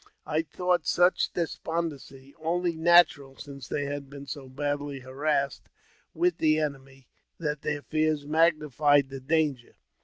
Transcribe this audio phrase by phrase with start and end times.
[0.25, 5.69] I thought such despondency only natural, since they had been so badly harassed
[6.15, 9.75] with the enemy that their fears magnified the danger.